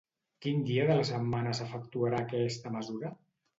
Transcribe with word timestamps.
Quin 0.45 0.63
dia 0.69 0.87
de 0.91 0.95
la 1.01 1.03
setmana 1.09 1.53
s'efectuarà 1.61 2.25
aquesta 2.25 2.75
mesura? 2.81 3.15